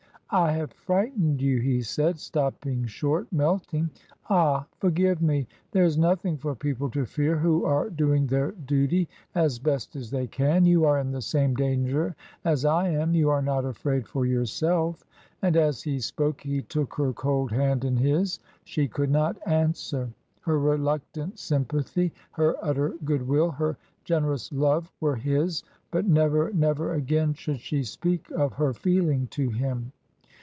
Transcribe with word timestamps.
"I 0.33 0.51
have 0.53 0.71
frightened 0.71 1.41
you," 1.41 1.59
he 1.59 1.81
said, 1.81 2.17
stopping 2.17 2.85
short, 2.85 3.27
melting. 3.33 3.89
"Ah, 4.29 4.65
forgive 4.77 5.21
me. 5.21 5.45
There 5.73 5.83
is 5.83 5.97
nothing 5.97 6.37
for 6.37 6.55
people 6.55 6.89
to 6.91 7.05
fear 7.05 7.35
who 7.37 7.65
are 7.65 7.89
doing 7.89 8.27
their 8.27 8.53
duty 8.53 9.09
as 9.35 9.59
best 9.59 9.91
they 10.09 10.27
can. 10.27 10.65
You 10.65 10.85
are 10.85 10.99
in 10.99 11.11
the 11.11 11.19
same 11.21 11.53
danger 11.53 12.15
as 12.45 12.63
I 12.63 12.87
am. 12.91 13.13
You 13.13 13.29
are 13.29 13.41
not 13.41 13.65
afraid 13.65 14.07
for 14.07 14.25
yourself," 14.25 15.03
and 15.41 15.57
as 15.57 15.83
he 15.83 15.99
spoke 15.99 16.39
he 16.39 16.61
took 16.61 16.93
her 16.93 17.11
cold 17.11 17.51
hand 17.51 17.83
in 17.83 17.97
his. 17.97 18.39
She 18.63 18.87
could 18.87 19.09
not 19.11 19.35
answer; 19.45 20.09
her 20.43 20.57
reluctant 20.57 21.39
sympathy, 21.39 22.13
her 22.31 22.55
utter 22.61 22.95
good 23.03 23.27
will, 23.27 23.51
her 23.51 23.77
generous 24.05 24.49
love 24.53 24.89
were 25.01 25.17
his; 25.17 25.61
but 25.91 26.07
never, 26.07 26.53
never 26.53 26.93
again 26.93 27.33
should 27.33 27.59
she 27.59 27.83
speak 27.83 28.31
of 28.31 28.53
her 28.53 28.73
feeling 28.73 29.27
to 29.31 29.49
him. 29.49 29.91